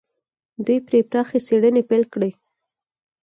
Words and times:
دوی 0.65 0.79
پرې 0.87 0.99
پراخې 1.09 1.39
څېړنې 1.47 1.83
پيل 1.89 2.03
کړې. 2.13 2.31